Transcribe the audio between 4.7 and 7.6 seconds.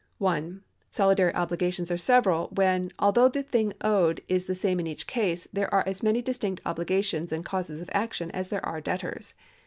in each case, there are as many distinct obligations and